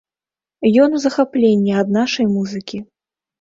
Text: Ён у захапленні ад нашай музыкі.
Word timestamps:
Ён 0.85 0.95
у 0.99 1.01
захапленні 1.03 1.77
ад 1.83 1.93
нашай 1.99 2.25
музыкі. 2.35 2.83